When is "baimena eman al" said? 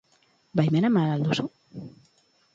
0.61-1.27